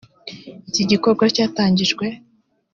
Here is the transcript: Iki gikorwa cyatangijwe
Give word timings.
Iki 0.69 0.83
gikorwa 0.91 1.23
cyatangijwe 1.35 2.05